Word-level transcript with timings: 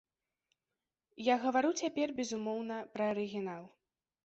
Я 1.25 1.35
гавару 1.43 1.71
цяпер, 1.83 2.07
безумоўна, 2.23 2.77
пра 2.99 3.13
арыгінал. 3.13 3.63